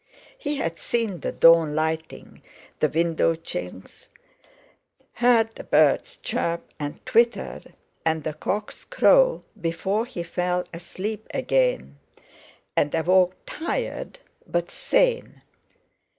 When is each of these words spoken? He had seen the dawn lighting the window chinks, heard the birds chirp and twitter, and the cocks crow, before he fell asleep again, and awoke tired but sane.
He 0.35 0.55
had 0.55 0.79
seen 0.79 1.19
the 1.19 1.31
dawn 1.31 1.75
lighting 1.75 2.41
the 2.79 2.89
window 2.89 3.35
chinks, 3.35 4.09
heard 5.13 5.53
the 5.53 5.63
birds 5.63 6.17
chirp 6.17 6.67
and 6.79 7.05
twitter, 7.05 7.61
and 8.03 8.23
the 8.23 8.33
cocks 8.33 8.83
crow, 8.83 9.43
before 9.61 10.07
he 10.07 10.23
fell 10.23 10.65
asleep 10.73 11.27
again, 11.35 11.99
and 12.75 12.95
awoke 12.95 13.35
tired 13.45 14.17
but 14.47 14.71
sane. 14.71 15.43